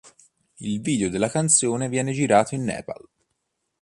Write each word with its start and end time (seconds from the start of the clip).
Il 0.57 0.81
video 0.81 1.09
della 1.11 1.29
canzone 1.29 1.87
viene 1.87 2.11
girato 2.11 2.55
in 2.55 2.63
Nepal. 2.63 3.07